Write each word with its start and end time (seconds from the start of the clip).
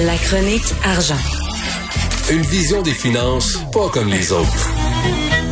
La 0.00 0.16
chronique 0.16 0.64
argent. 0.84 1.22
Une 2.30 2.42
vision 2.42 2.82
des 2.82 2.92
finances 2.92 3.58
pas 3.72 3.88
comme 3.92 4.08
les 4.08 4.32
autres. 4.32 4.68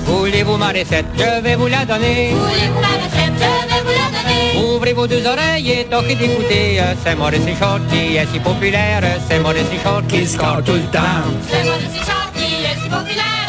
Voulez-vous 0.06 0.56
ma 0.56 0.68
recette? 0.68 1.06
Je 1.16 1.40
vais 1.42 1.56
vous 1.56 1.66
la 1.66 1.84
donner. 1.84 2.30
Voulez-vous 2.30 2.80
ma 2.80 2.94
recette? 3.02 3.34
Je 3.36 3.74
vais 3.74 3.82
vous 3.86 3.94
la 4.00 4.08
donner. 4.16 4.74
Ouvrez 4.74 4.92
vos 4.92 5.06
deux 5.06 5.24
oreilles 5.26 5.70
et 5.70 5.84
tentez 5.84 6.14
d'écouter. 6.14 6.80
C'est 7.04 7.14
Maurice 7.14 7.44
Richard 7.44 7.80
qui 7.90 8.16
est 8.16 8.26
si 8.32 8.38
populaire? 8.40 9.02
C'est 9.28 9.38
Maurice 9.40 9.68
Richard 9.70 10.06
qui 10.08 10.26
score 10.26 10.62
tout 10.64 10.72
le 10.72 10.90
temps? 10.92 11.24
C'est 11.48 11.62
ces 11.64 12.04
chants 12.06 12.30
qui 12.34 12.64
est 12.64 12.78
si 12.82 12.88
populaire? 12.88 13.39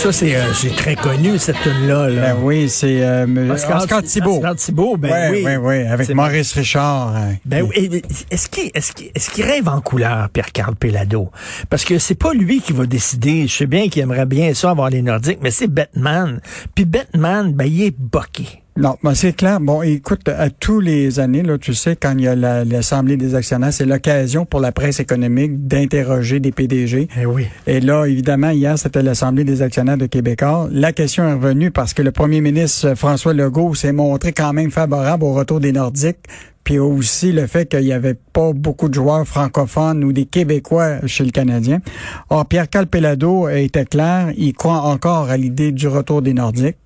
Ça, 0.00 0.12
c'est 0.12 0.34
euh, 0.34 0.54
c'est 0.54 0.74
très 0.74 0.96
connu, 0.96 1.36
cette 1.36 1.60
tune-là. 1.60 2.08
Là. 2.08 2.22
Ben 2.32 2.36
oui, 2.42 2.70
c'est 2.70 3.02
euh, 3.02 3.52
Oscar, 3.52 4.02
Thibault. 4.02 4.36
Oscar 4.36 4.56
Thibault, 4.56 4.96
ben 4.96 5.30
oui, 5.30 5.42
oui. 5.44 5.56
oui, 5.56 5.56
oui, 5.56 5.86
avec 5.86 6.08
Maurice 6.14 6.54
Richard. 6.54 7.14
hein. 7.14 7.34
Ben 7.44 7.62
oui, 7.68 8.00
est-ce 8.30 8.48
qu'il 8.48 8.70
est-ce 8.74 9.30
qu'il 9.30 9.44
rêve 9.44 9.68
en 9.68 9.82
couleur, 9.82 10.30
Pierre-Carl 10.30 10.74
Pellado? 10.74 11.30
Parce 11.68 11.84
que 11.84 11.98
c'est 11.98 12.14
pas 12.14 12.32
lui 12.32 12.62
qui 12.62 12.72
va 12.72 12.86
décider. 12.86 13.46
Je 13.46 13.54
sais 13.54 13.66
bien 13.66 13.90
qu'il 13.90 14.00
aimerait 14.00 14.24
bien 14.24 14.54
ça 14.54 14.70
avoir 14.70 14.88
les 14.88 15.02
Nordiques, 15.02 15.40
mais 15.42 15.50
c'est 15.50 15.68
Batman. 15.68 16.40
Puis 16.74 16.86
Batman, 16.86 17.52
ben 17.52 17.66
il 17.66 17.82
est 17.82 17.94
boqué. 17.96 18.59
Non, 18.76 18.96
mais 19.02 19.14
c'est 19.14 19.32
clair. 19.34 19.60
Bon, 19.60 19.82
écoute, 19.82 20.26
à 20.28 20.48
tous 20.48 20.80
les 20.80 21.20
années, 21.20 21.42
là, 21.42 21.58
tu 21.58 21.74
sais, 21.74 21.96
quand 21.96 22.12
il 22.16 22.22
y 22.24 22.28
a 22.28 22.34
la- 22.36 22.64
l'Assemblée 22.64 23.16
des 23.16 23.34
actionnaires, 23.34 23.72
c'est 23.72 23.84
l'occasion 23.84 24.46
pour 24.46 24.60
la 24.60 24.72
presse 24.72 25.00
économique 25.00 25.66
d'interroger 25.66 26.40
des 26.40 26.52
PDG. 26.52 27.08
Eh 27.20 27.26
oui. 27.26 27.46
Et 27.66 27.80
là, 27.80 28.04
évidemment, 28.06 28.50
hier, 28.50 28.78
c'était 28.78 29.02
l'Assemblée 29.02 29.44
des 29.44 29.60
actionnaires 29.60 29.98
de 29.98 30.06
Québécois. 30.06 30.68
La 30.72 30.92
question 30.92 31.28
est 31.28 31.34
revenue 31.34 31.70
parce 31.70 31.92
que 31.94 32.02
le 32.02 32.12
premier 32.12 32.40
ministre 32.40 32.94
François 32.94 33.34
Legault 33.34 33.74
s'est 33.74 33.92
montré 33.92 34.32
quand 34.32 34.52
même 34.52 34.70
favorable 34.70 35.24
au 35.24 35.32
retour 35.34 35.60
des 35.60 35.72
Nordiques. 35.72 36.18
Puis 36.64 36.78
aussi 36.78 37.32
le 37.32 37.46
fait 37.46 37.66
qu'il 37.66 37.84
n'y 37.84 37.92
avait 37.92 38.14
pas 38.14 38.52
beaucoup 38.52 38.88
de 38.88 38.94
joueurs 38.94 39.26
francophones 39.26 40.04
ou 40.04 40.12
des 40.12 40.26
Québécois 40.26 41.06
chez 41.06 41.24
le 41.24 41.30
Canadien. 41.30 41.80
Or, 42.28 42.46
Pierre 42.46 42.68
Calpelado 42.68 43.48
était 43.48 43.86
clair, 43.86 44.32
il 44.36 44.52
croit 44.52 44.82
encore 44.82 45.30
à 45.30 45.36
l'idée 45.36 45.72
du 45.72 45.88
retour 45.88 46.22
des 46.22 46.34
Nordiques. 46.34 46.76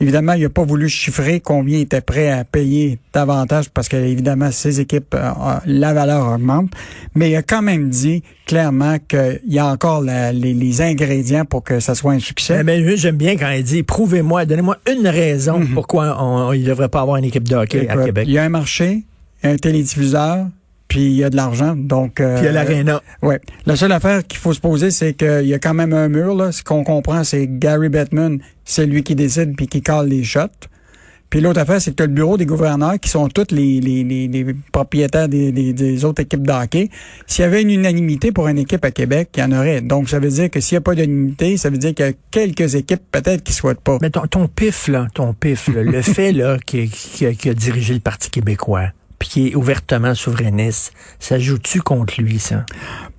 Évidemment, 0.00 0.34
il 0.34 0.42
n'a 0.42 0.48
pas 0.48 0.64
voulu 0.64 0.88
chiffrer 0.88 1.40
combien 1.40 1.78
il 1.78 1.82
était 1.82 2.00
prêt 2.00 2.30
à 2.30 2.44
payer 2.44 3.00
davantage 3.12 3.68
parce 3.70 3.88
que, 3.88 3.96
évidemment, 3.96 4.52
ses 4.52 4.80
équipes, 4.80 5.14
euh, 5.14 5.32
la 5.66 5.92
valeur 5.92 6.32
augmente. 6.32 6.70
Mais 7.16 7.30
il 7.30 7.36
a 7.36 7.42
quand 7.42 7.62
même 7.62 7.88
dit 7.88 8.22
clairement 8.48 8.96
qu'il 9.06 9.40
y 9.46 9.58
a 9.60 9.66
encore 9.66 10.00
la- 10.02 10.32
les, 10.32 10.54
les 10.54 10.80
ingrédients 10.82 11.44
pour 11.44 11.62
que 11.62 11.78
ça 11.78 11.94
soit 11.94 12.12
un 12.14 12.18
succès. 12.18 12.56
Eh 12.60 12.64
ben, 12.64 12.82
lui, 12.82 12.96
j'aime 12.96 13.16
bien 13.16 13.36
quand 13.36 13.50
il 13.50 13.62
dit 13.62 13.82
prouvez-moi, 13.84 14.44
donnez-moi 14.46 14.78
une 14.90 15.06
raison 15.06 15.60
pourquoi 15.74 16.16
on, 16.20 16.52
il 16.52 16.64
devrait 16.64 16.88
pas 16.88 17.02
avoir 17.02 17.18
une 17.18 17.24
équipe 17.26 17.46
de 17.48 17.54
hockey 17.54 17.86
à 17.88 17.96
Québec. 18.04 18.24
Il 18.26 18.32
y 18.32 18.38
a 18.38 18.42
un 18.42 18.48
marché, 18.48 19.04
un 19.44 19.56
télédiffuseur, 19.56 20.46
puis 20.88 21.00
il 21.04 21.12
y 21.16 21.22
a 21.24 21.28
de 21.30 21.36
l'argent. 21.36 21.76
Donc, 21.76 22.18
euh, 22.20 22.36
Puis 22.36 22.44
il 22.44 22.46
y 22.46 22.48
a 22.48 22.52
l'aréna. 22.52 23.02
Ouais. 23.22 23.38
La 23.66 23.76
seule 23.76 23.92
affaire 23.92 24.26
qu'il 24.26 24.38
faut 24.38 24.54
se 24.54 24.60
poser, 24.60 24.90
c'est 24.90 25.12
qu'il 25.12 25.46
y 25.46 25.52
a 25.54 25.58
quand 25.58 25.74
même 25.74 25.92
un 25.92 26.08
mur. 26.08 26.34
Là. 26.34 26.50
Ce 26.50 26.62
qu'on 26.64 26.82
comprend, 26.82 27.22
c'est 27.24 27.46
Gary 27.46 27.90
Bettman, 27.90 28.38
c'est 28.64 28.86
lui 28.86 29.02
qui 29.02 29.14
décide 29.14 29.54
puis 29.56 29.66
qui 29.68 29.82
cale 29.82 30.08
les 30.08 30.24
shots. 30.24 30.40
Puis 31.30 31.40
l'autre 31.40 31.60
affaire, 31.60 31.80
c'est 31.80 31.94
que 31.94 32.02
as 32.02 32.06
le 32.06 32.12
bureau 32.12 32.36
des 32.38 32.46
gouverneurs 32.46 32.98
qui 32.98 33.10
sont 33.10 33.28
tous 33.28 33.52
les, 33.54 33.80
les, 33.80 34.02
les, 34.02 34.28
les 34.28 34.54
propriétaires 34.72 35.28
des, 35.28 35.52
des, 35.52 35.72
des 35.72 36.04
autres 36.04 36.22
équipes 36.22 36.46
de 36.46 36.52
hockey. 36.52 36.88
S'il 37.26 37.42
y 37.42 37.44
avait 37.44 37.62
une 37.62 37.70
unanimité 37.70 38.32
pour 38.32 38.48
une 38.48 38.58
équipe 38.58 38.84
à 38.84 38.90
Québec, 38.90 39.30
il 39.36 39.40
y 39.40 39.42
en 39.42 39.52
aurait. 39.52 39.82
Donc, 39.82 40.08
ça 40.08 40.18
veut 40.18 40.30
dire 40.30 40.50
que 40.50 40.60
s'il 40.60 40.76
n'y 40.76 40.78
a 40.78 40.80
pas 40.80 40.94
d'unanimité, 40.94 41.56
ça 41.56 41.68
veut 41.68 41.78
dire 41.78 41.94
qu'il 41.94 42.06
y 42.06 42.08
a 42.08 42.12
quelques 42.30 42.74
équipes 42.74 43.02
peut-être 43.12 43.42
qui 43.42 43.52
ne 43.52 43.56
souhaitent 43.56 43.80
pas. 43.80 43.98
Mais 44.00 44.10
ton, 44.10 44.26
ton 44.26 44.48
pif, 44.48 44.88
là, 44.88 45.06
ton 45.12 45.34
pif, 45.34 45.68
là, 45.68 45.82
le 45.82 46.02
fait 46.02 46.32
là, 46.32 46.56
qui, 46.64 46.88
qui, 46.88 47.36
qui 47.36 47.48
a 47.50 47.54
dirigé 47.54 47.94
le 47.94 48.00
Parti 48.00 48.30
québécois, 48.30 48.88
puis 49.18 49.28
qui 49.28 49.48
est 49.48 49.54
ouvertement 49.54 50.14
souverainiste, 50.14 50.92
ça 51.18 51.38
joue-tu 51.38 51.82
contre 51.82 52.20
lui, 52.22 52.38
ça? 52.38 52.64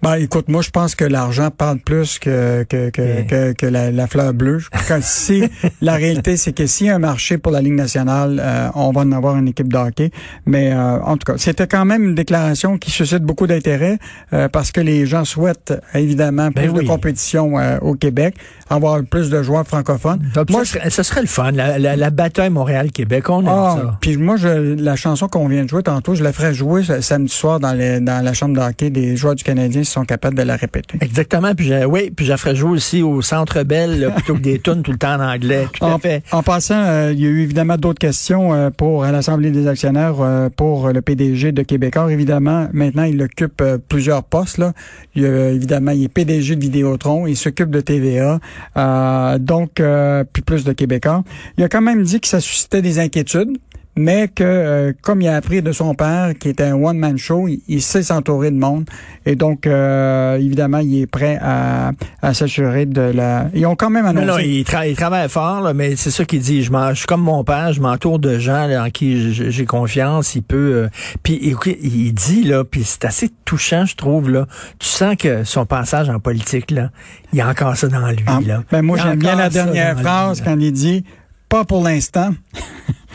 Ben, 0.01 0.15
écoute, 0.15 0.47
moi, 0.47 0.61
je 0.61 0.69
pense 0.69 0.95
que 0.95 1.03
l'argent 1.03 1.49
parle 1.51 1.79
plus 1.79 2.19
que, 2.19 2.63
que, 2.63 2.89
que, 2.89 3.01
Yeah. 3.01 3.23
que, 3.23 3.51
que 3.53 3.65
la, 3.65 3.91
la 3.91 4.07
fleur 4.07 4.33
bleue. 4.33 4.59
Je 4.59 4.69
crois 4.69 4.97
que 4.99 5.03
si, 5.05 5.43
la 5.81 5.95
réalité, 5.95 6.37
c'est 6.37 6.53
que 6.53 6.67
s'il 6.67 6.87
y 6.87 6.89
a 6.89 6.95
un 6.95 6.99
marché 6.99 7.37
pour 7.37 7.51
la 7.51 7.61
Ligue 7.61 7.73
nationale, 7.73 8.41
euh, 8.41 8.69
on 8.75 8.91
va 8.91 9.01
en 9.01 9.11
avoir 9.11 9.35
une 9.37 9.49
équipe 9.49 9.71
de 9.71 9.77
hockey. 9.77 10.11
Mais, 10.45 10.71
euh, 10.71 10.99
en 11.01 11.17
tout 11.17 11.29
cas, 11.31 11.37
c'était 11.37 11.67
quand 11.67 11.83
même 11.83 12.03
une 12.03 12.15
déclaration 12.15 12.77
qui 12.77 12.91
suscite 12.91 13.23
beaucoup 13.23 13.45
d'intérêt, 13.45 13.97
euh, 14.31 14.47
parce 14.47 14.71
que 14.71 14.79
les 14.79 15.05
gens 15.05 15.25
souhaitent, 15.25 15.73
évidemment, 15.93 16.51
plus 16.51 16.67
Ben 16.67 16.77
oui. 16.77 16.83
de 16.83 16.87
compétition 16.89 17.59
euh, 17.59 17.77
au 17.81 17.95
Québec, 17.95 18.35
avoir 18.69 19.03
plus 19.03 19.29
de 19.29 19.43
joueurs 19.43 19.67
francophones. 19.67 20.19
Puis 20.33 20.45
Moi, 20.55 20.63
ça, 20.63 20.79
serait, 20.79 20.89
ça 20.91 21.03
serait 21.03 21.21
le 21.21 21.27
fun, 21.27 21.51
la, 21.51 21.77
la, 21.77 21.95
la 21.97 22.09
bataille 22.09 22.49
Montréal-Québec, 22.51 23.29
on 23.29 23.41
aime 23.41 23.47
Ah, 23.49 23.77
ça. 23.81 23.97
puis 23.99 24.15
moi, 24.15 24.37
je, 24.37 24.47
la 24.81 24.95
chanson 24.95 25.27
qu'on 25.27 25.47
vient 25.49 25.63
de 25.65 25.69
jouer 25.69 25.83
tantôt, 25.83 26.15
je 26.15 26.23
la 26.23 26.31
ferai 26.31 26.53
jouer 26.53 26.83
ce- 26.83 27.01
samedi 27.01 27.33
soir 27.33 27.59
dans, 27.59 27.73
les, 27.73 27.99
dans 27.99 28.23
la 28.23 28.33
chambre 28.33 28.55
de 28.55 28.61
hockey 28.61 28.89
des 28.91 29.15
joueurs 29.17 29.35
du 29.35 29.43
Canadien 29.43 29.83
sont 29.89 30.05
capables 30.05 30.37
de 30.37 30.43
la 30.43 30.55
répéter. 30.55 30.97
Exactement, 31.01 31.53
puis 31.55 31.71
oui, 31.85 32.11
puis 32.15 32.25
je 32.25 32.31
la 32.31 32.37
ferais 32.37 32.55
jouer 32.55 32.71
aussi 32.71 33.01
au 33.01 33.21
Centre 33.21 33.63
Bell, 33.63 33.99
là, 33.99 34.11
plutôt 34.11 34.35
que 34.35 34.39
des 34.39 34.59
tunes 34.63 34.83
tout 34.83 34.91
le 34.91 34.97
temps 34.97 35.15
en 35.15 35.21
anglais, 35.21 35.67
tout 35.73 35.85
à 35.85 35.89
En, 35.89 35.99
fait. 35.99 36.23
en 36.31 36.43
passant, 36.43 36.75
euh, 36.85 37.11
il 37.13 37.21
y 37.21 37.25
a 37.25 37.29
eu 37.29 37.41
évidemment 37.43 37.77
d'autres 37.77 37.99
questions 37.99 38.53
euh, 38.53 38.69
pour 38.69 39.03
à 39.03 39.11
l'Assemblée 39.11 39.51
des 39.51 39.67
actionnaires 39.67 40.21
euh, 40.21 40.49
pour 40.55 40.89
le 40.89 41.01
PDG 41.01 41.51
de 41.51 41.61
Québécois. 41.63 42.11
Évidemment, 42.11 42.67
maintenant, 42.73 43.03
il 43.03 43.21
occupe 43.21 43.61
euh, 43.61 43.77
plusieurs 43.77 44.23
postes. 44.23 44.57
Là. 44.57 44.73
Il, 45.15 45.23
y 45.23 45.25
a, 45.25 45.49
évidemment, 45.49 45.91
il 45.91 46.03
est 46.03 46.07
PDG 46.09 46.55
de 46.55 46.61
Vidéotron, 46.61 47.27
il 47.27 47.35
s'occupe 47.37 47.69
de 47.69 47.81
TVA, 47.81 48.39
euh, 48.77 49.37
donc 49.37 49.79
euh, 49.79 50.23
puis 50.31 50.41
plus 50.41 50.63
de 50.63 50.73
Québécois. 50.73 51.23
Il 51.57 51.63
a 51.63 51.69
quand 51.69 51.81
même 51.81 52.03
dit 52.03 52.19
que 52.19 52.27
ça 52.27 52.39
suscitait 52.39 52.81
des 52.81 52.99
inquiétudes. 52.99 53.57
Mais 54.01 54.29
que, 54.29 54.43
euh, 54.45 54.93
comme 55.01 55.19
il 55.21 55.27
a 55.27 55.35
appris 55.35 55.61
de 55.61 55.73
son 55.73 55.93
père, 55.93 56.31
qui 56.39 56.47
était 56.47 56.63
un 56.63 56.75
one-man 56.75 57.17
show, 57.17 57.49
il, 57.49 57.59
il 57.67 57.81
sait 57.81 58.01
s'entourer 58.01 58.49
de 58.49 58.55
monde. 58.55 58.85
Et 59.25 59.35
donc, 59.35 59.67
euh, 59.67 60.37
évidemment, 60.37 60.77
il 60.77 61.01
est 61.01 61.05
prêt 61.05 61.37
à, 61.41 61.91
à 62.21 62.33
s'assurer 62.33 62.85
de 62.85 63.01
la... 63.01 63.47
Ils 63.53 63.65
ont 63.65 63.75
quand 63.75 63.89
même 63.89 64.05
Non, 64.05 64.11
annoncé... 64.11 64.27
non, 64.27 64.37
il, 64.39 64.63
tra- 64.63 64.89
il 64.89 64.95
travaille 64.95 65.27
fort, 65.27 65.59
là, 65.61 65.73
mais 65.73 65.97
c'est 65.97 66.11
ça 66.11 66.23
qu'il 66.23 66.39
dit. 66.39 66.63
Je, 66.63 66.71
je 66.71 66.93
suis 66.95 67.07
comme 67.07 67.21
mon 67.23 67.43
père, 67.43 67.73
je 67.73 67.81
m'entoure 67.81 68.19
de 68.19 68.39
gens 68.39 68.67
là, 68.67 68.85
en 68.85 68.89
qui 68.89 69.33
j'ai 69.33 69.65
confiance. 69.65 70.33
Il 70.35 70.43
peut. 70.43 70.55
euh, 70.85 70.89
puis 71.21 71.33
écoute, 71.35 71.75
il 71.81 72.13
dit 72.13 72.43
là, 72.45 72.63
puis 72.63 72.83
c'est 72.85 73.03
assez 73.03 73.29
touchant, 73.43 73.85
je 73.85 73.95
trouve 73.97 74.29
là. 74.29 74.47
Tu 74.79 74.87
sens 74.87 75.17
que 75.17 75.43
son 75.43 75.65
passage 75.65 76.09
en 76.09 76.19
politique 76.19 76.71
là, 76.71 76.89
il 77.33 77.39
y 77.39 77.41
a 77.41 77.49
encore 77.49 77.75
ça 77.75 77.89
dans 77.89 78.07
lui 78.07 78.23
Ah, 78.27 78.39
là. 78.47 78.63
ben 78.71 78.81
moi, 78.81 78.97
Il 78.97 79.03
j'aime 79.03 79.19
bien 79.19 79.35
la 79.35 79.49
dernière 79.49 79.99
phrase 79.99 80.39
lui, 80.39 80.45
quand 80.45 80.57
il 80.57 80.71
dit 80.71 81.03
pas 81.49 81.65
pour 81.65 81.83
l'instant. 81.83 82.29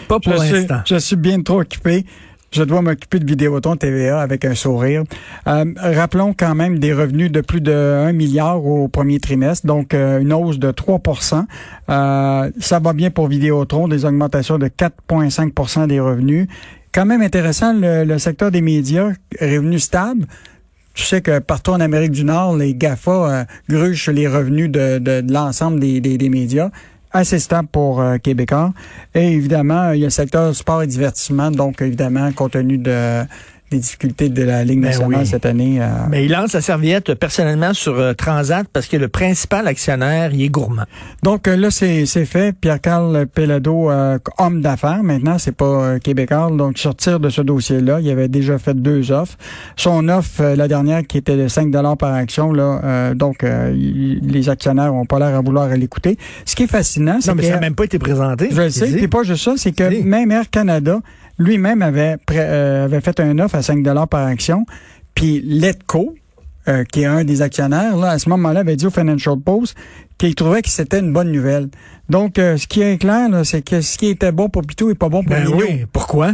Pas 0.08 0.20
pour 0.20 0.32
je, 0.32 0.38
suis, 0.38 0.52
l'instant. 0.52 0.80
je 0.86 0.96
suis 0.96 1.16
bien 1.16 1.40
trop 1.42 1.60
occupé. 1.60 2.04
Je 2.54 2.62
dois 2.62 2.82
m'occuper 2.82 3.18
de 3.18 3.26
Vidéoton 3.26 3.74
TVA 3.74 4.20
avec 4.20 4.44
un 4.44 4.54
sourire. 4.54 5.02
Euh, 5.48 5.64
rappelons 5.76 6.34
quand 6.38 6.54
même 6.54 6.78
des 6.78 6.92
revenus 6.92 7.32
de 7.32 7.40
plus 7.40 7.60
de 7.60 7.72
1 7.72 8.12
milliard 8.12 8.64
au 8.64 8.86
premier 8.86 9.18
trimestre, 9.18 9.66
donc 9.66 9.92
euh, 9.92 10.20
une 10.20 10.32
hausse 10.32 10.60
de 10.60 10.70
3% 10.70 11.46
euh, 11.88 12.50
Ça 12.60 12.78
va 12.78 12.92
bien 12.92 13.10
pour 13.10 13.26
Vidéotron, 13.26 13.88
des 13.88 14.04
augmentations 14.04 14.58
de 14.58 14.68
4,5% 14.68 15.88
des 15.88 15.98
revenus. 15.98 16.46
Quand 16.92 17.06
même 17.06 17.22
intéressant, 17.22 17.72
le, 17.72 18.04
le 18.04 18.18
secteur 18.18 18.52
des 18.52 18.60
médias, 18.60 19.10
revenus 19.40 19.82
stables. 19.82 20.26
Tu 20.94 21.02
sais 21.02 21.22
que 21.22 21.40
partout 21.40 21.72
en 21.72 21.80
Amérique 21.80 22.12
du 22.12 22.24
Nord, 22.24 22.56
les 22.56 22.72
GAFA 22.72 23.10
euh, 23.10 23.44
grugent 23.68 24.10
les 24.10 24.28
revenus 24.28 24.70
de, 24.70 25.00
de, 25.00 25.22
de 25.22 25.32
l'ensemble 25.32 25.80
des, 25.80 26.00
des, 26.00 26.18
des 26.18 26.28
médias. 26.28 26.70
Assez 27.16 27.38
stable 27.38 27.68
pour 27.68 28.00
euh, 28.00 28.18
Québécois. 28.18 28.72
Et 29.14 29.34
évidemment, 29.34 29.92
il 29.92 30.00
y 30.00 30.02
a 30.02 30.06
le 30.06 30.10
secteur 30.10 30.52
sport 30.52 30.82
et 30.82 30.88
divertissement, 30.88 31.52
donc 31.52 31.80
évidemment, 31.80 32.32
compte 32.32 32.52
tenu 32.52 32.76
de, 32.76 33.22
difficultés 33.78 34.28
de 34.28 34.42
la 34.42 34.64
Ligue 34.64 34.80
Ben 34.80 34.88
nationale 34.88 35.20
oui. 35.22 35.26
cette 35.26 35.46
année. 35.46 35.78
euh, 35.80 35.86
Mais 36.10 36.24
il 36.24 36.30
lance 36.32 36.52
la 36.52 36.60
serviette 36.60 37.14
personnellement 37.14 37.74
sur 37.74 37.98
euh, 37.98 38.12
Transat 38.14 38.66
parce 38.72 38.86
que 38.86 38.96
le 38.96 39.08
principal 39.08 39.66
actionnaire, 39.68 40.30
il 40.32 40.42
est 40.42 40.48
gourmand. 40.48 40.84
Donc 41.22 41.48
euh, 41.48 41.56
là, 41.56 41.70
c'est 41.70 42.06
c'est 42.06 42.24
fait. 42.24 42.54
Pierre-Carl 42.58 43.26
Pellado, 43.26 43.90
euh, 43.90 44.18
homme 44.38 44.60
d'affaires 44.60 45.02
maintenant, 45.02 45.38
c'est 45.38 45.54
pas 45.56 45.98
Québécois, 46.00 46.50
donc 46.52 46.78
sortir 46.78 47.20
de 47.20 47.28
ce 47.28 47.42
dossier-là. 47.42 48.00
Il 48.00 48.10
avait 48.10 48.28
déjà 48.28 48.58
fait 48.58 48.74
deux 48.74 49.10
offres. 49.12 49.36
Son 49.76 50.08
offre, 50.08 50.42
la 50.56 50.68
dernière, 50.68 51.02
qui 51.06 51.18
était 51.18 51.36
de 51.36 51.48
5 51.48 51.70
par 51.98 52.14
action, 52.14 52.52
là, 52.52 53.12
donc 53.14 53.42
il- 53.44 54.20
les 54.22 54.48
actionnaires 54.48 54.94
ont 54.94 55.04
pas 55.06 55.18
l'air 55.18 55.36
à 55.36 55.40
vouloir 55.40 55.68
l'écouter. 55.68 56.16
Ce 56.44 56.54
qui 56.54 56.64
est 56.64 56.66
fascinant, 56.68 57.18
c'est 57.20 57.30
Non, 57.30 57.36
mais 57.36 57.42
que... 57.42 57.48
ça 57.48 57.54
n'a 57.54 57.60
même 57.60 57.74
pas 57.74 57.84
été 57.84 57.98
présenté. 57.98 58.48
Je 58.50 58.60
le 58.62 58.70
sais. 58.70 58.86
Puis 58.92 59.08
pas 59.08 59.22
juste 59.22 59.44
ça, 59.44 59.54
c'est 59.56 59.72
que 59.72 60.02
même 60.04 60.30
Air 60.30 60.48
Canada 60.50 61.00
lui-même 61.38 61.82
avait, 61.82 62.16
euh, 62.32 62.84
avait 62.84 63.00
fait 63.00 63.20
un 63.20 63.38
offre 63.38 63.56
à 63.56 63.62
5 63.62 63.84
par 64.08 64.26
action. 64.26 64.66
Puis 65.14 65.40
Letco, 65.42 66.14
euh, 66.66 66.84
qui 66.84 67.02
est 67.02 67.06
un 67.06 67.24
des 67.24 67.42
actionnaires, 67.42 67.96
là, 67.96 68.10
à 68.10 68.18
ce 68.18 68.28
moment-là, 68.30 68.60
avait 68.60 68.76
dit 68.76 68.86
au 68.86 68.90
Financial 68.90 69.38
Post 69.38 69.76
qu'il 70.18 70.34
trouvait 70.34 70.62
que 70.62 70.70
c'était 70.70 71.00
une 71.00 71.12
bonne 71.12 71.30
nouvelle. 71.30 71.68
Donc, 72.08 72.38
euh, 72.38 72.56
ce 72.56 72.66
qui 72.66 72.82
est 72.82 72.98
clair, 72.98 73.28
c'est 73.44 73.62
que 73.62 73.80
ce 73.80 73.98
qui 73.98 74.06
était 74.06 74.32
bon 74.32 74.48
pour 74.48 74.62
Pitou 74.62 74.90
est 74.90 74.94
pas 74.94 75.08
bon 75.08 75.22
pour 75.22 75.34
Ben 75.34 75.46
oui, 75.48 75.84
pourquoi? 75.92 76.32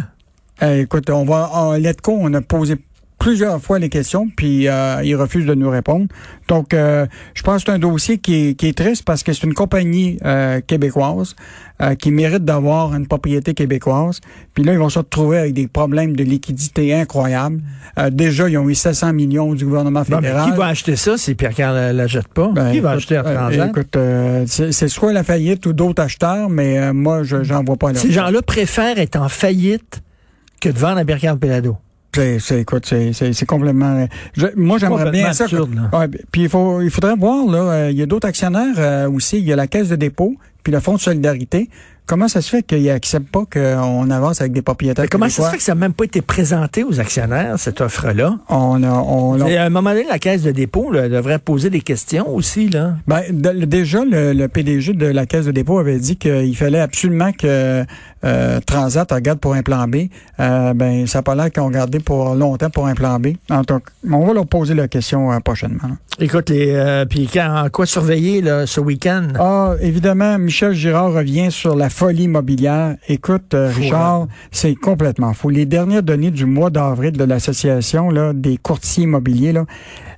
Euh, 0.62 0.82
écoute, 0.82 1.08
on 1.10 1.24
va 1.24 1.50
en 1.52 1.72
Letco, 1.72 2.16
on 2.18 2.32
a 2.34 2.40
posé 2.42 2.76
plusieurs 3.20 3.60
fois 3.60 3.78
les 3.78 3.90
questions, 3.90 4.28
puis 4.34 4.66
euh, 4.66 5.00
il 5.04 5.14
refuse 5.14 5.46
de 5.46 5.54
nous 5.54 5.70
répondre. 5.70 6.06
Donc, 6.48 6.74
euh, 6.74 7.06
je 7.34 7.42
pense 7.42 7.62
que 7.62 7.70
c'est 7.70 7.76
un 7.76 7.78
dossier 7.78 8.18
qui 8.18 8.48
est, 8.48 8.54
qui 8.54 8.66
est 8.66 8.76
triste 8.76 9.04
parce 9.04 9.22
que 9.22 9.32
c'est 9.32 9.46
une 9.46 9.54
compagnie 9.54 10.18
euh, 10.24 10.60
québécoise 10.66 11.36
euh, 11.82 11.94
qui 11.94 12.10
mérite 12.10 12.44
d'avoir 12.44 12.94
une 12.94 13.06
propriété 13.06 13.52
québécoise. 13.54 14.20
Puis 14.54 14.64
là, 14.64 14.72
ils 14.72 14.78
vont 14.78 14.88
se 14.88 14.98
retrouver 14.98 15.38
avec 15.38 15.52
des 15.52 15.68
problèmes 15.68 16.16
de 16.16 16.24
liquidité 16.24 16.94
incroyables. 16.94 17.60
Euh, 17.98 18.08
déjà, 18.10 18.48
ils 18.48 18.56
ont 18.56 18.68
eu 18.68 18.74
700 18.74 19.12
millions 19.12 19.54
du 19.54 19.64
gouvernement 19.66 20.00
Bon, 20.00 20.16
mais 20.20 20.28
fédéral. 20.28 20.50
qui 20.50 20.56
va 20.56 20.66
acheter 20.66 20.96
ça 20.96 21.18
si 21.18 21.34
Pierre-Carl 21.34 21.74
la, 21.74 21.92
la 21.92 22.06
jette 22.06 22.28
pas? 22.28 22.48
Ben, 22.54 22.72
qui 22.72 22.80
va 22.80 22.90
écoute, 22.92 23.02
acheter 23.02 23.16
à 23.16 23.26
euh, 23.26 23.34
Transat? 23.34 23.68
écoute, 23.68 23.96
euh, 23.96 24.44
c'est 24.46 24.88
soit 24.88 25.12
la 25.12 25.24
faillite 25.24 25.66
ou 25.66 25.74
d'autres 25.74 26.02
acheteurs, 26.02 26.48
mais 26.48 26.78
euh, 26.78 26.92
moi, 26.94 27.22
je 27.22 27.42
j'en 27.44 27.62
vois 27.62 27.76
pas. 27.76 27.92
Ces 27.94 28.10
gens-là 28.12 28.40
préfèrent 28.40 28.98
être 28.98 29.16
en 29.16 29.28
faillite 29.28 30.00
que 30.60 30.70
de 30.70 30.78
vendre 30.78 30.98
à 30.98 31.04
Pierre-Carl 31.04 31.38
Pelado. 31.38 31.76
C'est, 32.14 32.38
c'est, 32.40 32.60
écoute, 32.62 32.86
c'est, 32.86 33.12
c'est, 33.12 33.32
c'est 33.32 33.46
complètement. 33.46 34.06
je- 34.36 34.46
moi, 34.56 34.78
j'aimerais 34.78 35.10
bien 35.12 35.32
ça. 35.32 35.44
absurde, 35.44 35.74
là. 35.74 35.98
Ouais, 35.98 36.08
puis 36.32 36.42
il 36.42 36.48
faut, 36.48 36.80
il 36.80 36.90
faudrait 36.90 37.14
voir 37.14 37.46
là. 37.46 37.58
euh, 37.58 37.90
Il 37.92 37.96
y 37.98 38.02
a 38.02 38.06
d'autres 38.06 38.26
actionnaires 38.26 38.74
euh, 38.78 39.08
aussi. 39.08 39.38
Il 39.38 39.44
y 39.44 39.52
a 39.52 39.56
la 39.56 39.68
caisse 39.68 39.88
de 39.88 39.96
dépôt, 39.96 40.34
puis 40.64 40.72
le 40.72 40.80
fonds 40.80 40.94
de 40.94 41.00
solidarité. 41.00 41.70
Comment 42.10 42.26
ça 42.26 42.42
se 42.42 42.50
fait 42.50 42.64
qu'ils 42.64 42.82
n'acceptent 42.86 43.30
pas 43.30 43.44
qu'on 43.48 44.10
avance 44.10 44.40
avec 44.40 44.52
des 44.52 44.62
propriétaires 44.62 45.04
Mais 45.04 45.08
comment 45.08 45.28
ça 45.28 45.44
se 45.44 45.50
fait 45.50 45.58
que 45.58 45.62
ça 45.62 45.74
n'a 45.76 45.80
même 45.80 45.92
pas 45.92 46.02
été 46.02 46.20
présenté 46.22 46.82
aux 46.82 46.98
actionnaires, 46.98 47.56
cette 47.56 47.80
offre-là? 47.80 48.36
On 48.48 48.82
a, 48.82 48.90
on 48.90 49.40
à 49.40 49.62
un 49.62 49.70
moment 49.70 49.90
donné, 49.90 50.06
la 50.10 50.18
caisse 50.18 50.42
de 50.42 50.50
dépôt 50.50 50.90
là, 50.90 51.08
devrait 51.08 51.38
poser 51.38 51.70
des 51.70 51.82
questions 51.82 52.28
aussi. 52.28 52.68
Là. 52.68 52.94
Ben, 53.06 53.22
de- 53.30 53.64
déjà, 53.64 54.04
le, 54.04 54.32
le 54.32 54.48
PDG 54.48 54.94
de 54.94 55.06
la 55.06 55.24
Caisse 55.24 55.46
de 55.46 55.52
dépôt 55.52 55.78
avait 55.78 56.00
dit 56.00 56.16
qu'il 56.16 56.56
fallait 56.56 56.80
absolument 56.80 57.30
que 57.30 57.84
euh, 58.24 58.60
Transat 58.66 59.08
regarde 59.12 59.38
pour 59.38 59.54
un 59.54 59.62
plan 59.62 59.86
B. 59.86 60.06
Euh, 60.40 60.74
ben, 60.74 61.06
ça 61.06 61.18
n'a 61.18 61.22
pas 61.22 61.36
l'air 61.36 61.52
qu'ils 61.52 61.62
ont 61.62 61.66
regardé 61.68 62.00
pour 62.00 62.34
longtemps 62.34 62.70
pour 62.70 62.88
un 62.88 62.94
plan 62.94 63.20
B. 63.20 63.28
En 63.50 63.62
tout 63.62 63.78
cas, 63.78 63.84
on 64.10 64.26
va 64.26 64.32
leur 64.34 64.46
poser 64.46 64.74
la 64.74 64.88
question 64.88 65.30
euh, 65.30 65.38
prochainement. 65.38 65.90
Écoute, 66.22 66.50
les, 66.50 66.72
euh, 66.74 67.06
puis 67.06 67.30
quand, 67.32 67.66
quoi 67.72 67.86
surveiller 67.86 68.42
là, 68.42 68.66
ce 68.66 68.78
week-end? 68.78 69.28
Ah, 69.38 69.74
évidemment, 69.80 70.38
Michel 70.38 70.74
Girard 70.74 71.14
revient 71.14 71.50
sur 71.50 71.74
la 71.74 71.88
folie 71.88 72.24
immobilière. 72.24 72.96
Écoute, 73.08 73.54
euh, 73.54 73.70
Fou, 73.70 73.80
Richard, 73.80 74.26
c'est 74.50 74.74
complètement 74.74 75.32
fou. 75.32 75.48
Les 75.48 75.64
dernières 75.64 76.02
données 76.02 76.30
du 76.30 76.44
mois 76.44 76.68
d'avril 76.68 77.12
de 77.12 77.24
l'association 77.24 78.10
là, 78.10 78.34
des 78.34 78.58
courtiers 78.58 79.04
immobiliers, 79.04 79.52
là, 79.52 79.64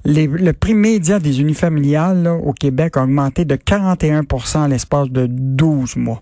les- 0.05 0.27
le 0.27 0.53
prix 0.53 0.75
médian 0.75 1.21
des 1.21 1.41
unifamiliales 1.41 2.25
là, 2.25 2.35
au 2.35 2.53
Québec 2.53 2.97
a 2.97 3.05
augmenté 3.05 3.45
de 3.45 3.55
41% 3.55 4.65
en 4.65 4.67
l'espace 4.67 5.09
de 5.09 5.27
12 5.31 5.95
mois. 5.95 6.21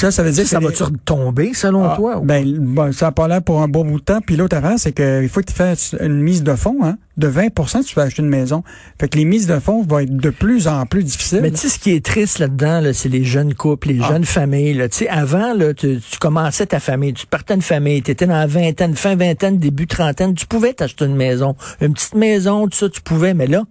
Ça, 0.00 0.10
ça 0.10 0.22
veut 0.22 0.30
dire 0.30 0.46
ça 0.46 0.58
que 0.58 0.64
va-tu 0.64 0.82
retomber 0.82 1.52
selon 1.52 1.84
ah, 1.84 1.94
toi? 1.94 2.22
Ben, 2.24 2.90
ça 2.90 3.06
n'a 3.06 3.12
pas 3.12 3.28
l'air 3.28 3.42
pour 3.42 3.60
un 3.60 3.68
bon 3.68 3.84
bout 3.84 4.00
de 4.00 4.04
temps. 4.04 4.20
Puis 4.22 4.34
l'autre 4.34 4.56
affaire, 4.56 4.78
c'est 4.78 4.92
qu'il 4.92 5.28
faut 5.28 5.42
que 5.42 5.46
tu 5.46 5.52
fasses 5.52 5.94
une 6.00 6.22
mise 6.22 6.42
de 6.42 6.54
fonds, 6.54 6.78
hein, 6.82 6.96
de 7.18 7.26
20 7.26 7.48
si 7.66 7.84
tu 7.84 7.94
veux 7.96 8.02
acheter 8.06 8.22
une 8.22 8.30
maison. 8.30 8.64
Fait 8.98 9.10
que 9.10 9.18
les 9.18 9.26
mises 9.26 9.46
de 9.46 9.58
fonds 9.58 9.82
vont 9.82 9.98
être 9.98 10.16
de 10.16 10.30
plus 10.30 10.68
en 10.68 10.86
plus 10.86 11.04
difficiles. 11.04 11.40
Mais 11.42 11.50
tu 11.50 11.58
sais, 11.58 11.68
ce 11.68 11.78
qui 11.78 11.90
est 11.90 12.02
triste 12.02 12.38
là-dedans, 12.38 12.80
là, 12.80 12.94
c'est 12.94 13.10
les 13.10 13.24
jeunes 13.24 13.52
couples, 13.52 13.88
les 13.88 14.00
Ah. 14.02 14.08
jeunes 14.08 14.24
familles. 14.24 14.72
Là. 14.72 14.88
Tu 14.88 15.00
sais, 15.00 15.08
avant, 15.10 15.52
là, 15.52 15.74
tu, 15.74 16.00
tu 16.00 16.18
commençais 16.18 16.64
ta 16.64 16.80
famille, 16.80 17.12
tu 17.12 17.26
partais 17.26 17.52
une 17.52 17.60
famille, 17.60 18.00
tu 18.00 18.10
étais 18.10 18.26
dans 18.26 18.38
la 18.38 18.46
vingtaine, 18.46 18.94
fin 18.94 19.16
vingtaine, 19.16 19.58
début 19.58 19.86
trentaine, 19.86 20.32
tu 20.34 20.46
pouvais 20.46 20.72
t'acheter 20.72 21.04
une 21.04 21.16
maison. 21.16 21.56
Une 21.82 21.92
petite 21.92 22.14
maison, 22.14 22.68
tout 22.68 22.78
ça, 22.78 22.88
tu 22.88 23.02
pouvais. 23.02 23.34
Mais 23.34 23.46
là, 23.46 23.64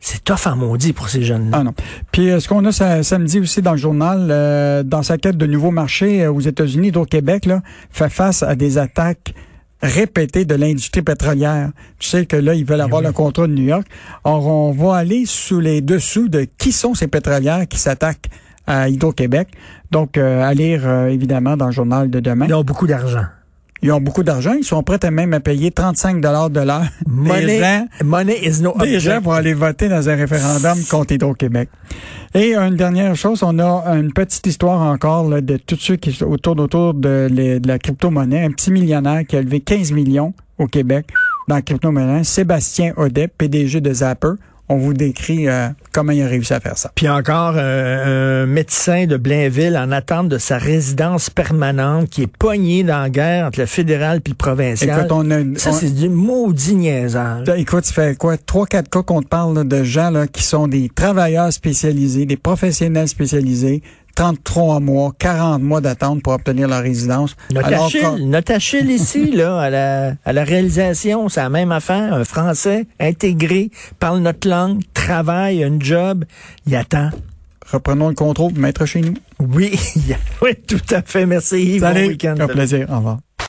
c'est 0.00 0.24
tough 0.24 0.46
en 0.46 0.56
maudit 0.56 0.92
pour 0.92 1.08
ces 1.08 1.22
jeunes-là. 1.22 1.58
Ah 1.60 1.62
non. 1.64 1.74
Puis 2.10 2.30
euh, 2.30 2.40
ce 2.40 2.48
qu'on 2.48 2.64
a 2.64 2.72
ça- 2.72 3.02
samedi 3.02 3.38
aussi 3.38 3.60
dans 3.62 3.72
le 3.72 3.76
journal, 3.78 4.28
euh, 4.30 4.82
dans 4.82 5.02
sa 5.02 5.18
quête 5.18 5.36
de 5.36 5.46
nouveaux 5.46 5.70
marchés 5.70 6.24
euh, 6.24 6.32
aux 6.32 6.40
États-Unis, 6.40 6.90
au 6.96 7.04
Québec, 7.04 7.44
là, 7.46 7.60
fait 7.90 8.08
face 8.08 8.42
à 8.42 8.54
des 8.54 8.78
attaques 8.78 9.34
répétées 9.82 10.44
de 10.44 10.54
l'industrie 10.54 11.02
pétrolière. 11.02 11.70
Tu 11.98 12.08
sais 12.08 12.26
que 12.26 12.36
là, 12.36 12.54
ils 12.54 12.64
veulent 12.64 12.80
avoir 12.82 13.00
le 13.02 13.12
contrat 13.12 13.46
de 13.46 13.52
New 13.54 13.64
York. 13.64 13.86
Or, 14.24 14.46
on 14.46 14.72
va 14.72 14.96
aller 14.96 15.24
sous 15.26 15.60
les 15.60 15.80
dessous 15.80 16.28
de 16.28 16.46
qui 16.58 16.72
sont 16.72 16.94
ces 16.94 17.08
pétrolières 17.08 17.66
qui 17.68 17.78
s'attaquent 17.78 18.28
à 18.66 18.88
Hydro-Québec. 18.88 19.48
Donc, 19.90 20.16
euh, 20.18 20.42
à 20.42 20.52
lire, 20.54 20.82
euh, 20.84 21.08
évidemment, 21.08 21.56
dans 21.56 21.66
le 21.66 21.72
journal 21.72 22.10
de 22.10 22.20
demain. 22.20 22.46
Ils 22.46 22.54
ont 22.54 22.62
beaucoup 22.62 22.86
d'argent. 22.86 23.24
Ils 23.82 23.90
ont 23.92 24.00
beaucoup 24.00 24.22
d'argent. 24.22 24.52
Ils 24.52 24.64
sont 24.64 24.82
prêts 24.82 25.02
à 25.04 25.10
même 25.10 25.32
à 25.32 25.40
payer 25.40 25.70
35 25.70 26.20
de 26.20 26.28
l'heure 26.28 26.50
des 26.50 26.64
Money, 27.06 27.58
gens 27.60 27.86
money 28.04 28.36
is 28.44 28.60
no 28.62 28.74
des 28.78 29.00
gens 29.00 29.20
pour 29.22 29.32
aller 29.34 29.54
voter 29.54 29.88
dans 29.88 30.08
un 30.08 30.14
référendum 30.16 30.78
contre 30.90 31.12
Hydro-Québec. 31.14 31.68
Et 32.34 32.54
une 32.54 32.76
dernière 32.76 33.16
chose, 33.16 33.42
on 33.42 33.58
a 33.58 33.84
une 33.96 34.12
petite 34.12 34.46
histoire 34.46 34.80
encore 34.82 35.28
là, 35.28 35.40
de 35.40 35.56
tous 35.56 35.76
ceux 35.80 35.96
qui 35.96 36.12
sont 36.12 36.26
autour, 36.26 36.58
autour 36.58 36.94
de, 36.94 37.26
les- 37.30 37.58
de 37.58 37.66
la 37.68 37.78
crypto-monnaie. 37.78 38.44
Un 38.44 38.50
petit 38.50 38.70
millionnaire 38.70 39.22
qui 39.26 39.36
a 39.36 39.42
levé 39.42 39.60
15 39.60 39.92
millions 39.92 40.32
au 40.58 40.66
Québec 40.66 41.06
dans 41.48 41.56
la 41.56 41.62
crypto-monnaie. 41.62 42.22
Sébastien 42.22 42.92
Audet, 42.96 43.28
PDG 43.28 43.80
de 43.80 43.92
Zapper. 43.92 44.32
On 44.72 44.76
vous 44.76 44.94
décrit 44.94 45.48
euh, 45.48 45.68
comment 45.92 46.12
il 46.12 46.22
a 46.22 46.28
réussi 46.28 46.52
à 46.54 46.60
faire 46.60 46.78
ça. 46.78 46.92
Puis 46.94 47.08
encore 47.08 47.54
euh, 47.56 48.44
un 48.44 48.46
médecin 48.46 49.06
de 49.06 49.16
Blainville 49.16 49.76
en 49.76 49.90
attente 49.90 50.28
de 50.28 50.38
sa 50.38 50.58
résidence 50.58 51.28
permanente 51.28 52.08
qui 52.08 52.22
est 52.22 52.26
pogné 52.38 52.84
dans 52.84 53.00
la 53.00 53.10
guerre 53.10 53.46
entre 53.46 53.58
le 53.58 53.66
fédéral 53.66 54.20
puis 54.20 54.32
le 54.32 54.36
provincial. 54.36 54.96
Écoute, 55.00 55.10
on 55.10 55.28
a, 55.32 55.38
Ça, 55.58 55.70
on- 55.70 55.72
c'est 55.72 55.90
du 55.92 56.08
maudit 56.08 56.76
niaisage. 56.76 57.48
Écoute, 57.56 57.84
ça 57.84 57.92
fait 57.94 58.16
quoi? 58.16 58.36
Trois, 58.36 58.66
quatre 58.66 58.88
cas 58.88 59.02
qu'on 59.02 59.22
te 59.22 59.28
parle 59.28 59.56
là, 59.56 59.64
de 59.64 59.82
gens 59.82 60.10
là, 60.10 60.28
qui 60.28 60.44
sont 60.44 60.68
des 60.68 60.88
travailleurs 60.88 61.52
spécialisés, 61.52 62.24
des 62.24 62.36
professionnels 62.36 63.08
spécialisés, 63.08 63.82
33 64.24 64.80
mois, 64.80 65.12
40 65.18 65.62
mois 65.62 65.80
d'attente 65.80 66.22
pour 66.22 66.34
obtenir 66.34 66.68
leur 66.68 66.82
résidence. 66.82 67.36
Notre 67.54 67.68
Alors 67.68 67.86
Achille, 67.86 68.00
qu'on- 68.02 68.18
notre 68.18 68.52
Achille 68.52 68.90
ici, 68.90 69.30
là, 69.32 69.58
à 69.58 69.70
la, 69.70 70.12
à 70.26 70.34
la 70.34 70.44
réalisation, 70.44 71.30
c'est 71.30 71.40
la 71.40 71.48
même 71.48 71.72
affaire. 71.72 72.12
Un 72.12 72.24
Français 72.24 72.86
intégré, 73.00 73.70
parle 73.98 74.18
notre 74.18 74.46
langue, 74.46 74.82
travaille, 74.92 75.64
a 75.64 75.66
une 75.68 75.80
job, 75.80 76.26
il 76.66 76.76
attend. 76.76 77.08
reprenons 77.72 78.10
le 78.10 78.14
contrôle 78.14 78.52
pour 78.52 78.60
mettre 78.60 78.84
chez 78.84 79.00
nous. 79.00 79.14
Oui, 79.38 79.72
oui, 80.42 80.50
tout 80.68 80.82
à 80.90 81.00
fait. 81.00 81.24
Merci 81.24 81.76
Yves. 81.76 81.80
Bon 81.80 81.96
week-end. 81.96 82.34
un 82.40 82.46
plaisir. 82.46 82.88
Au 82.92 82.96
revoir. 82.96 83.18